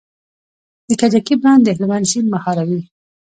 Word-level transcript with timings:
د 0.87 0.89
کجکي 1.01 1.35
بند 1.43 1.61
د 1.63 1.67
هلمند 1.77 2.09
سیند 2.11 2.27
مهاروي 2.35 2.81